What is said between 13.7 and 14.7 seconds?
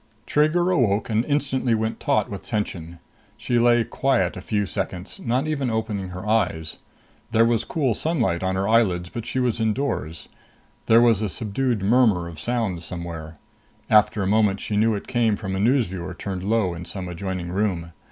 after a moment